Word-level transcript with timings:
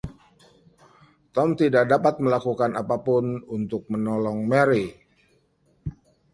Tom 1.33 1.49
tidak 1.61 1.85
dapat 1.93 2.15
melakukan 2.25 2.71
apapun 2.81 3.23
untuk 3.57 3.81
menolong 3.93 4.39
Mary. 4.51 4.85